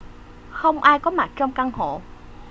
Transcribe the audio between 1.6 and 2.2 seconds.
hộ